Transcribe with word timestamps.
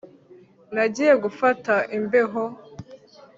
Nagiye 0.75 1.13
gufata 1.23 1.73
imbeho 1.97 2.43